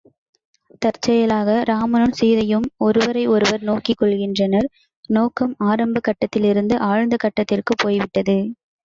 [0.81, 4.67] தற்செயலாக இராமனும் சீதையும் ஒருவரை ஒருவர் நோக்கிக் கொள்கின்றனர்,
[5.09, 8.37] நோக்கம் ஆரம்பக் கட்டத்திலிருந்து ஆழ்ந்த கட்டத்திற்குப் போய்விட்டது.